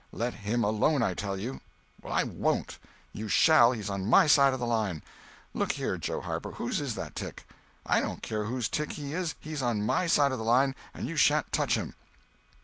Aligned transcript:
"Let 0.11 0.33
him 0.33 0.63
alone, 0.63 1.03
I 1.03 1.13
tell 1.13 1.37
you." 1.37 1.61
"I 2.03 2.23
won't!" 2.23 2.79
"You 3.13 3.27
shall—he's 3.27 3.87
on 3.91 4.09
my 4.09 4.25
side 4.25 4.51
of 4.51 4.59
the 4.59 4.65
line." 4.65 5.03
"Look 5.53 5.73
here, 5.73 5.95
Joe 5.99 6.21
Harper, 6.21 6.53
whose 6.53 6.81
is 6.81 6.95
that 6.95 7.13
tick?" 7.13 7.47
"I 7.85 7.99
don't 7.99 8.23
care 8.23 8.45
whose 8.45 8.67
tick 8.67 8.93
he 8.93 9.13
is—he's 9.13 9.61
on 9.61 9.85
my 9.85 10.07
side 10.07 10.31
of 10.31 10.39
the 10.39 10.43
line, 10.43 10.73
and 10.95 11.07
you 11.07 11.17
sha'n't 11.17 11.51
touch 11.51 11.75
him." 11.75 11.93